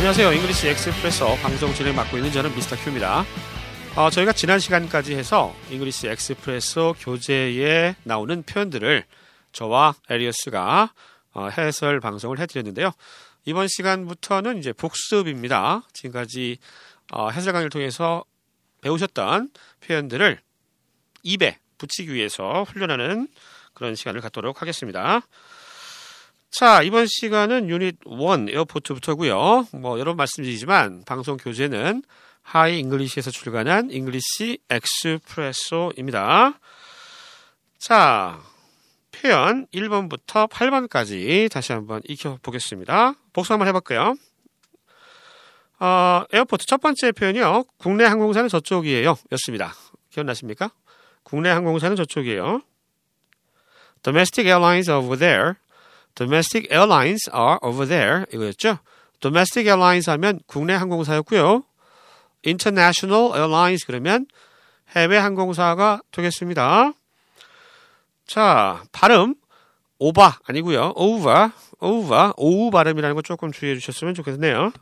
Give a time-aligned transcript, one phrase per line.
[0.00, 0.32] 안녕하세요.
[0.32, 3.22] English Expresso 방송 진행 맡고 있는 저는 미스터 Q입니다.
[3.96, 9.04] 어, 저희가 지난 시간까지 해서 English Expresso 교재에 나오는 표현들을
[9.52, 10.94] 저와 에리어스가
[11.34, 12.92] 어, 해설 방송을 해드렸는데요.
[13.44, 15.82] 이번 시간부터는 이제 복습입니다.
[15.92, 16.56] 지금까지
[17.12, 18.24] 어, 해설 강의를 통해서
[18.80, 19.50] 배우셨던
[19.86, 20.40] 표현들을
[21.24, 23.28] 입에 붙이기 위해서 훈련하는
[23.74, 25.20] 그런 시간을 갖도록 하겠습니다.
[26.50, 29.68] 자, 이번 시간은 유닛 1 Airport부터고요.
[29.72, 32.02] 뭐 여러 번 말씀드리지만 방송 교재는
[32.42, 36.58] Hi English에서 출간한 English Expresso입니다.
[37.78, 38.40] 자,
[39.12, 43.14] 표현 1번부터 8번까지 다시 한번 익혀 보겠습니다.
[43.32, 44.16] 복습 한번 해 볼게요.
[45.78, 47.64] 어, Airport 첫 번째 표현이요.
[47.78, 49.16] 국내 항공사는 저쪽이에요.
[49.32, 49.72] 였습니다.
[50.10, 50.72] 기억나십니까?
[51.22, 52.62] 국내 항공사는 저쪽이에요.
[54.02, 55.54] Domestic airlines over there.
[56.20, 58.26] Domestic airlines are over there.
[58.30, 58.78] 이거였죠.
[59.20, 61.64] Domestic airlines 하면 국내 항공사였고요.
[62.44, 64.26] International airlines 그러면
[64.94, 66.92] 해외 항공사가 되겠습니다.
[68.26, 69.34] 자, 발음
[69.98, 70.92] 오바 아니고요.
[70.94, 74.72] over, over, 오우 발음이라는 거 조금 주의해 주셨으면 좋겠네요.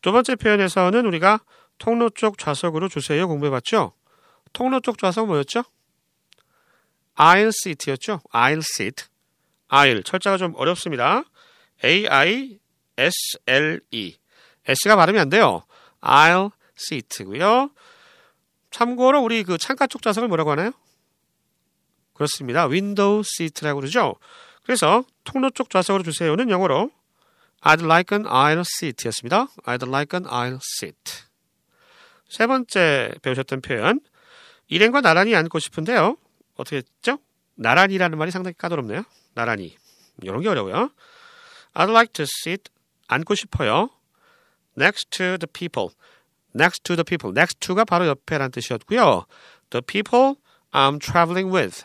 [0.00, 1.40] 두 번째 표현에서는 우리가
[1.76, 3.92] 통로 쪽 좌석으로 주세요 공부해 봤죠?
[4.54, 5.64] 통로 쪽 좌석 뭐였죠?
[7.20, 8.22] aisle seat였죠?
[8.34, 9.04] aisle seat.
[9.72, 11.24] Aisle 철자가 좀 어렵습니다.
[11.84, 12.58] A I
[12.96, 14.16] S L E.
[14.66, 15.64] S가 발음이 안 돼요.
[16.04, 17.70] aisle seat고요.
[18.70, 20.72] 참고로 우리 그 창가 쪽 좌석을 뭐라고 하나요?
[22.14, 22.66] 그렇습니다.
[22.68, 24.16] window seat라고 그러죠.
[24.62, 26.90] 그래서 통로 쪽 좌석으로 주세요는 영어로
[27.62, 29.48] I'd like an aisle seat였습니다.
[29.64, 31.26] I'd like an aisle seat.
[32.28, 34.00] 세 번째 배우셨던 표현
[34.68, 36.16] 일행과 나란히 앉고 싶은데요.
[36.56, 37.18] 어떻게 했죠?
[37.54, 39.04] 나란히라는 말이 상당히 까다롭네요.
[39.36, 39.76] 나란히.
[40.22, 40.90] 이런 게 어려워요.
[41.74, 42.70] I'd like to sit
[43.06, 43.90] 앉고 싶어요.
[44.76, 45.90] Next to the people.
[46.54, 47.32] Next to the people.
[47.32, 49.26] Next to가 바로 옆에란 뜻이었고요.
[49.70, 50.36] The people
[50.72, 51.84] I'm traveling with.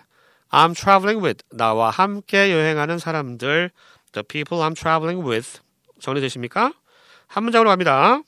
[0.50, 1.44] I'm traveling with.
[1.52, 3.72] 나와 함께 여행하는 사람들.
[4.14, 5.60] The people I'm traveling with.
[6.00, 6.74] 정리되십니까?
[7.28, 8.22] 한 문장으로 갑니다.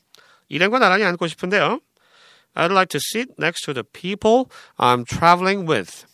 [0.50, 1.80] 일행과 나란히 앉고 싶은데요.
[2.56, 4.46] I'd like to sit next to the people
[4.78, 6.06] I'm traveling with.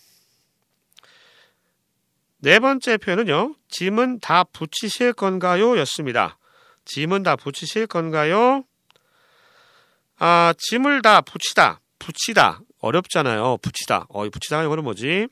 [2.42, 3.56] 네 번째 표현은요.
[3.68, 5.78] 짐은 다 붙이실 건가요?
[5.80, 6.38] 였습니다.
[6.86, 8.64] 짐은 다 붙이실 건가요?
[10.18, 11.82] 아, 짐을 다 붙이다.
[12.00, 12.62] 붙이다.
[12.80, 13.58] 어렵잖아요.
[13.58, 14.06] 붙이다.
[14.10, 15.28] 어, 이 붙이다 이거는 뭐지?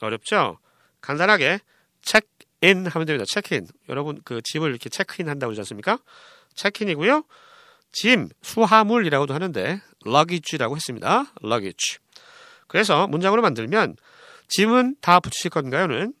[0.00, 0.58] 어렵죠?
[1.02, 1.60] 간단하게
[2.00, 3.26] 체크인 하면 됩니다.
[3.28, 3.66] 체크인.
[3.90, 5.98] 여러분 그 짐을 이렇게 체크인 한다고 그러지 않습니까?
[6.54, 7.24] 체크인이고요.
[7.92, 11.26] 짐, 수화물이라고도 하는데 luggage라고 했습니다.
[11.44, 11.98] luggage.
[12.66, 13.96] 그래서 문장으로 만들면
[14.48, 16.14] 짐은 다 붙이실 건가요는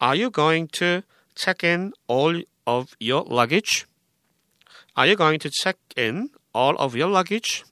[0.00, 1.02] Are you going to
[1.34, 3.86] check in all of your luggage?
[4.96, 7.64] Are you going to check in all of your luggage?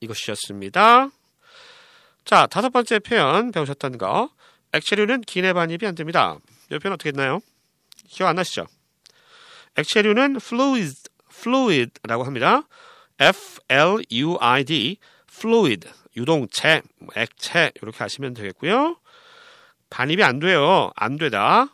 [0.00, 1.10] 이것이었습니다.
[2.24, 4.30] 자, 다섯 번째 표현 배우셨던 거.
[4.72, 6.38] 액체류는 기내 반입이 안 됩니다.
[6.70, 7.40] 이 표현 어떻게 했나요?
[8.08, 8.66] 기억 안 나시죠?
[9.76, 10.96] 액체류는 fluid,
[11.30, 12.62] fluid라고 합니다.
[13.18, 14.96] F-L-U-I-D,
[15.30, 16.82] fluid, 유동체,
[17.16, 18.96] 액체 이렇게 하시면 되겠고요.
[19.90, 20.90] 반입이 안 돼요.
[20.96, 21.68] 안 되다.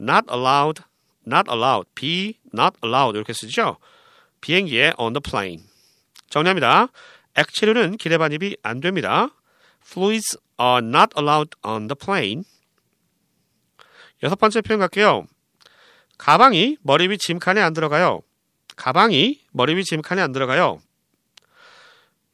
[0.00, 0.82] not allowed,
[1.26, 3.78] not allowed, be not allowed 이렇게 쓰죠.
[4.40, 5.64] 비행기에 on the plane.
[6.30, 6.88] 정리합니다.
[7.36, 9.28] 액체류는 기내 반입이 안 됩니다.
[9.84, 12.42] Fluids are not allowed on the plane.
[14.22, 15.26] 여섯 번째 표현 갈게요.
[16.18, 18.22] 가방이 머리 위 짐칸에 안 들어가요.
[18.76, 20.80] 가방이 머리 위 짐칸에 안 들어가요.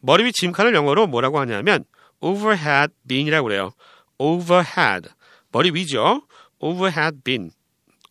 [0.01, 1.85] 머리 위 짐칸을 영어로 뭐라고 하냐면
[2.21, 3.73] overhead bin이라고 그래요.
[4.21, 5.09] Overhead.
[5.51, 6.23] 머리 위죠.
[6.59, 7.51] overhead bin.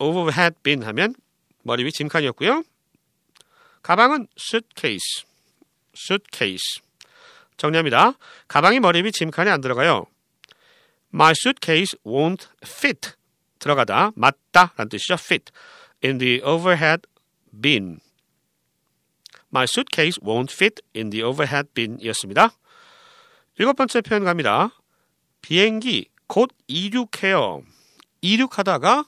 [0.00, 1.14] overhead bin 하면
[1.62, 2.64] 머리 위 짐칸이었고요.
[3.82, 5.24] 가방은 suitcase.
[5.96, 6.82] suitcase.
[7.56, 8.14] 정리합니다.
[8.48, 10.06] 가방이 머리 위 짐칸에 안 들어가요.
[11.14, 13.12] My suitcase won't fit.
[13.58, 15.14] 들어가다, 맞다 라는 뜻이죠.
[15.14, 15.52] fit.
[16.02, 17.02] in the overhead
[17.62, 18.00] bin.
[19.52, 22.50] My suitcase won't fit in the overhead bin 이었습니다.
[23.58, 24.70] 일곱 번째 표현 갑니다.
[25.42, 27.62] 비행기 곧 이륙해요.
[28.20, 29.04] 이륙하다가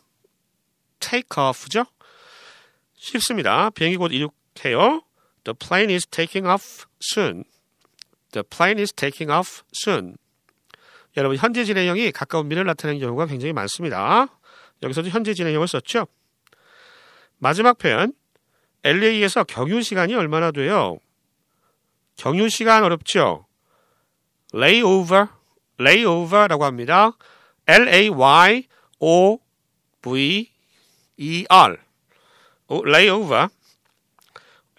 [1.01, 1.85] take off죠.
[2.95, 3.71] 쉽습니다.
[3.71, 5.03] 비행기 곧 이륙해요.
[5.45, 7.45] The plane is taking off soon.
[8.33, 10.17] The plane is taking off soon.
[11.17, 14.29] 여러분 현재 진행형이 가까운 미래를 나타내는 경우가 굉장히 많습니다.
[14.83, 16.07] 여기서도 현재 진행형을 썼죠.
[17.39, 18.13] 마지막 표현
[18.85, 20.99] LA에서 경유 시간이 얼마나 돼요?
[22.17, 23.47] 경유 시간 어렵죠?
[24.55, 25.27] layover,
[25.83, 27.13] layover라고 합니다.
[27.67, 28.67] L-A-Y-O-V-E-R
[32.87, 33.49] layover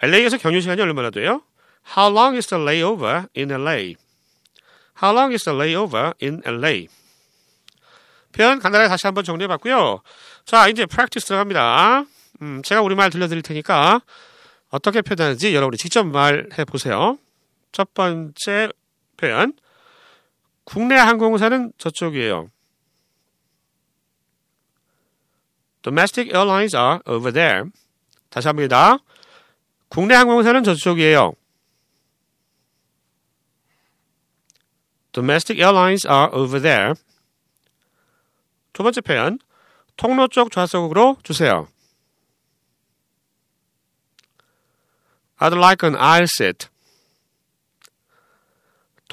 [0.02, 1.44] LA에서 경유 시간이 얼마나 돼요?
[1.96, 3.96] How long is the layover in LA?
[5.02, 6.88] How long is the layover in LA?
[8.34, 10.02] 표현 간단하게 다시 한번 정리해 봤고요.
[10.46, 12.06] 자, 이제 practice 들어갑니다.
[12.42, 14.02] 음, 제가 우리말 들려드릴 테니까
[14.70, 17.18] 어떻게 표현하는지 여러분이 직접 말해 보세요.
[17.72, 18.70] 첫 번째
[19.18, 19.54] 표현.
[20.64, 22.50] 국내 항공사는 저쪽이에요.
[25.82, 27.70] Domestic airlines are over there.
[28.30, 28.98] 다시 합니다.
[29.90, 31.34] 국내 항공사는 저쪽이에요.
[35.12, 36.94] Domestic airlines are over there.
[38.72, 39.40] 두 번째 표현.
[39.98, 41.68] 통로 쪽 좌석으로 주세요.
[45.40, 46.70] I'd like an aisle seat.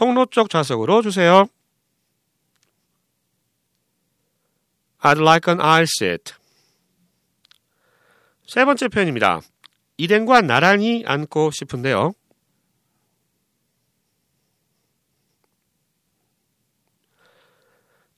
[0.00, 1.46] 통로 쪽 좌석으로 주세요.
[5.02, 6.32] I'd like an aisle seat.
[8.46, 9.42] 세 번째 표현입니다.
[9.98, 12.14] 일행과 나란히 앉고 싶은데요.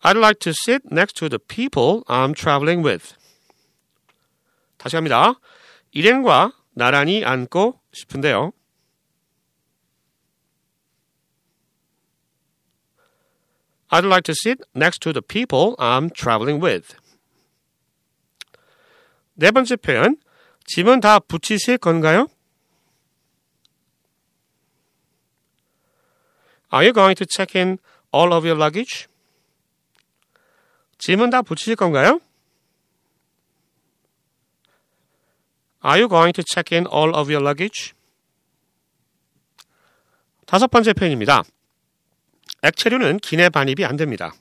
[0.04, 3.16] I'd like to sit next to the people I'm traveling with.
[4.78, 5.34] 다시 합니다.
[5.90, 8.52] 일행과 나란히 앉고 싶은데요.
[13.91, 16.95] I'd like to sit next to the people I'm traveling with.
[19.35, 20.17] 네 번째 표현.
[20.65, 22.27] 짐은 다 붙이실 건가요?
[26.73, 27.77] Are you going to check in
[28.13, 29.07] all of your luggage?
[30.97, 32.19] 짐은 다 붙이실 건가요?
[35.85, 37.93] Are you going to check in all of your luggage?
[40.45, 41.43] 다섯 번째 표현입니다.
[42.62, 44.32] 액체류는 기내 반입이 안 됩니다.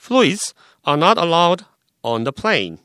[0.00, 0.54] Fluids
[0.86, 1.64] are not allowed
[2.02, 2.78] on the plane.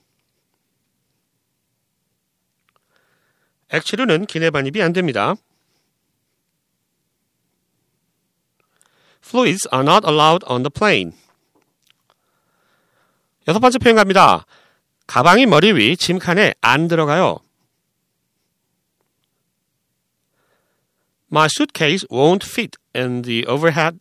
[3.69, 5.35] 액체류는 기내 반입이 안 됩니다.
[9.25, 11.17] Fluids are not allowed on the plane.
[13.47, 14.45] 여섯 번째 표현 갑니다.
[15.07, 17.39] 가방이 머리 위 짐칸에 안 들어가요.
[21.32, 23.98] My suitcase won't fit in the overhead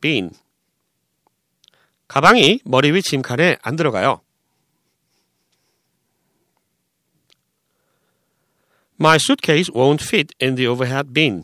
[0.00, 0.30] bin.
[2.08, 4.20] 가방이 머리 위 짐칸에 안 들어가요.
[9.00, 11.42] My suitcase won't fit in the overhead bin.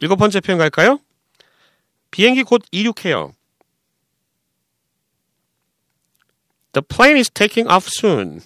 [0.00, 1.00] 일곱 번째 표현 갈까요?
[2.10, 3.34] 비행기 곧 이륙해요.
[6.72, 8.42] The plane is taking off soon.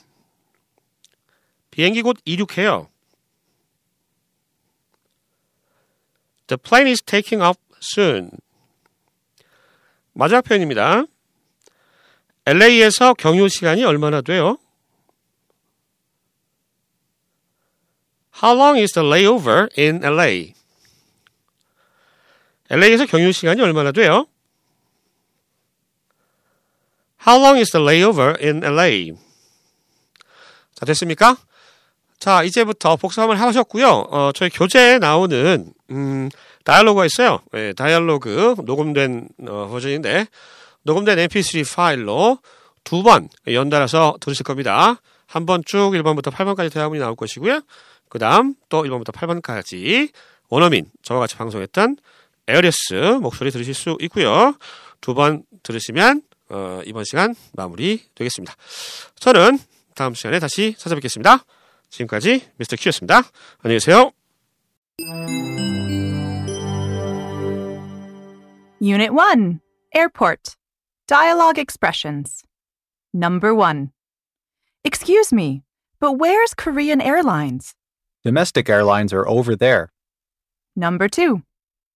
[1.70, 2.88] 비행기 곧 이륙해요.
[6.49, 8.31] The plane is taking off soon.
[10.13, 11.03] 마지막 표현입니다.
[12.45, 14.57] LA에서 경유 시간이 얼마나 돼요?
[18.41, 20.53] How long is the layover in LA?
[22.69, 24.25] LA에서 경유 시간이 얼마나 돼요?
[27.27, 29.15] How long is the layover in LA?
[30.73, 31.37] 자, 됐습니까?
[32.17, 33.87] 자, 이제부터 복습 한번 하셨고요.
[33.87, 36.29] 어, 저희 교재에 나오는, 음,
[36.63, 37.39] 다이얼로그가 있어요.
[37.51, 40.27] 네, 다이얼로그, 녹음된, 어, 버전인데,
[40.83, 42.39] 녹음된 mp3 파일로
[42.83, 45.01] 두 번 연달아서 들으실 겁니다.
[45.27, 47.61] 한 번 쭉 1번부터 8번까지 대화문이 나올 것이고요.
[48.09, 50.09] 그 다음 또 1번부터 8번까지
[50.49, 51.97] 원어민, 저와 같이 방송했던
[52.47, 54.55] 에어리스 목소리 들으실 수 있고요.
[55.01, 58.55] 두 번 들으시면 어, 이번 시간 마무리 되겠습니다.
[59.19, 59.59] 저는
[59.93, 61.43] 다음 시간에 다시 찾아뵙겠습니다.
[61.91, 63.21] 지금까지 미스터 Q였습니다.
[63.61, 64.11] 안녕히 계세요.
[68.81, 69.59] Unit 1
[69.93, 70.55] Airport
[71.05, 72.45] Dialogue Expressions
[73.13, 73.91] Number 1
[74.85, 75.63] Excuse me,
[75.99, 77.75] but where's Korean Airlines?
[78.23, 79.91] Domestic airlines are over there.
[80.77, 81.43] Number 2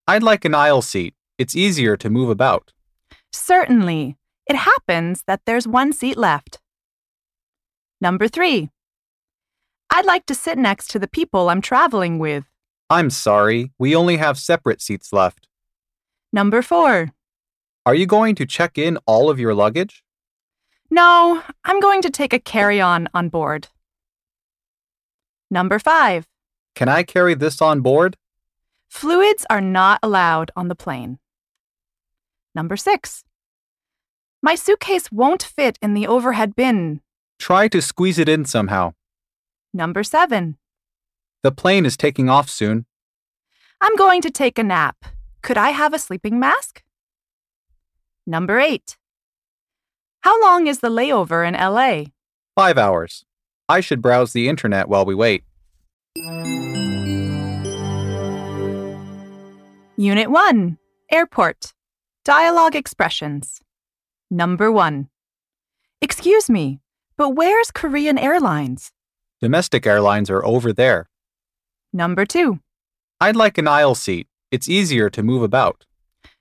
[0.10, 1.14] I'd like an aisle seat.
[1.38, 2.74] It's easier to move about.
[3.32, 4.18] Certainly.
[4.46, 6.60] It happens that there's one seat left.
[8.02, 8.70] Number 3
[9.90, 12.44] I'd like to sit next to the people I'm traveling with.
[12.90, 15.48] I'm sorry, we only have separate seats left.
[16.36, 17.12] Number 4
[17.86, 20.04] Are you going to check in all of your luggage?
[20.90, 23.68] No, I'm going to take a carry on on board.
[25.52, 26.28] Number 5
[26.74, 28.18] Can I carry this on board?
[28.90, 31.20] Fluids are not allowed on the plane.
[32.56, 33.24] Number 6
[34.42, 37.02] My suitcase won't fit in the overhead bin.
[37.38, 38.94] Try to squeeze it in somehow.
[39.72, 40.58] Number 7
[41.44, 42.88] The plane is taking off soon.
[43.80, 44.96] I'm going to take a nap.
[45.44, 46.84] Could I have a sleeping mask?
[48.26, 48.98] Number 8
[50.22, 52.12] How long is the layover in LA?
[52.56, 53.26] Five hours.
[53.68, 55.44] I should browse the internet while we wait.
[59.98, 60.78] Unit 1
[61.12, 61.74] Airport
[62.24, 63.60] Dialogue Expressions.
[64.32, 65.10] Number 1
[66.02, 66.80] Excuse me,
[67.18, 68.94] but where's Korean Airlines?
[69.42, 71.10] Domestic airlines are over there.
[71.92, 72.60] Number 2
[73.20, 74.28] I'd like an aisle seat.
[74.54, 75.84] It's easier to move about.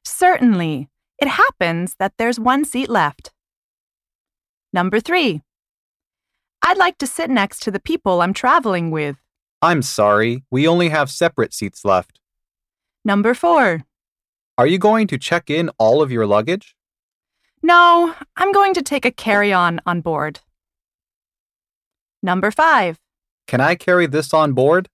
[0.05, 0.91] Certainly.
[1.19, 3.33] It happens that there's one seat left.
[4.71, 5.41] Number 3
[6.61, 9.17] I'd like to sit next to the people I'm traveling with.
[9.63, 12.21] I'm sorry, we only have separate seats left.
[13.03, 13.83] Number 4
[14.59, 16.77] Are you going to check in all of your luggage?
[17.63, 20.41] No, I'm going to take a carry on on board.
[22.23, 22.99] Number 5
[23.47, 24.91] Can I carry this on board?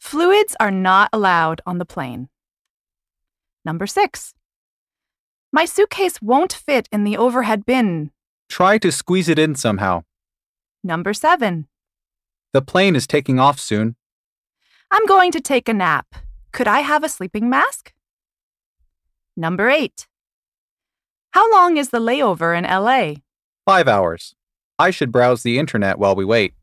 [0.00, 2.28] Fluids are not allowed on the plane.
[3.64, 4.34] Number 6
[5.52, 8.10] My suitcase won't fit in the overhead bin.
[8.48, 10.02] Try to squeeze it in somehow.
[10.82, 11.66] Number 7
[12.52, 13.96] The plane is taking off soon.
[14.90, 16.06] I'm going to take a nap.
[16.52, 17.92] Could I have a sleeping mask?
[19.36, 20.06] Number 8
[21.32, 23.20] How long is the layover in LA?
[23.66, 24.34] Five hours.
[24.78, 26.54] I should browse the internet while we wait.